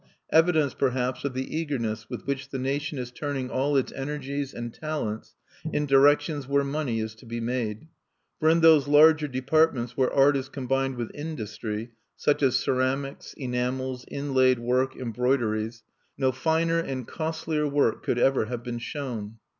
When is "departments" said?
9.27-9.95